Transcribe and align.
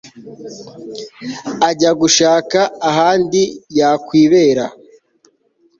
ajya 1.69 1.91
gushaka 2.01 2.59
ahandi 2.89 3.41
yakwibera 3.77 4.65